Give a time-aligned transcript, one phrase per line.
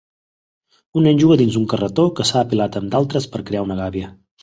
[1.01, 4.15] Un nen juga dins d'un carretó que s'ha apilat amb d'altres per crear una gàbia